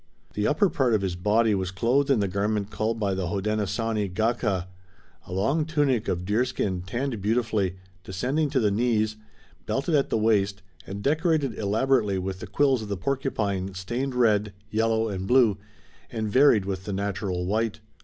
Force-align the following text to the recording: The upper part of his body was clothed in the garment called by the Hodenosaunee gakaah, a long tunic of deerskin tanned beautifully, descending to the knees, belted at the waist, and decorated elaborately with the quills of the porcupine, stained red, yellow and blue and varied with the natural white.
The 0.33 0.47
upper 0.47 0.67
part 0.67 0.95
of 0.95 1.03
his 1.03 1.15
body 1.15 1.53
was 1.53 1.69
clothed 1.69 2.09
in 2.09 2.21
the 2.21 2.27
garment 2.27 2.71
called 2.71 2.99
by 2.99 3.13
the 3.13 3.27
Hodenosaunee 3.27 4.09
gakaah, 4.15 4.65
a 5.27 5.31
long 5.31 5.63
tunic 5.63 6.07
of 6.07 6.25
deerskin 6.25 6.81
tanned 6.81 7.21
beautifully, 7.21 7.75
descending 8.03 8.49
to 8.49 8.59
the 8.59 8.71
knees, 8.71 9.15
belted 9.67 9.93
at 9.93 10.09
the 10.09 10.17
waist, 10.17 10.63
and 10.87 11.03
decorated 11.03 11.53
elaborately 11.55 12.17
with 12.17 12.39
the 12.39 12.47
quills 12.47 12.81
of 12.81 12.87
the 12.89 12.97
porcupine, 12.97 13.75
stained 13.75 14.15
red, 14.15 14.53
yellow 14.71 15.07
and 15.07 15.27
blue 15.27 15.59
and 16.11 16.31
varied 16.31 16.65
with 16.65 16.85
the 16.85 16.93
natural 16.93 17.45
white. 17.45 17.79